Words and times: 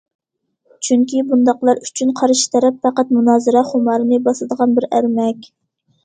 چۈنكى 0.85 1.19
بۇنداقلار 1.31 1.81
ئۈچۈن 1.87 2.13
قارشى 2.19 2.47
تەرەپ 2.55 2.79
پەقەت 2.85 3.11
مۇنازىرە 3.17 3.61
خۇمارىنى 3.73 4.19
باسىدىغان 4.29 4.73
بىر 4.79 4.89
ئەرمەك. 4.89 5.47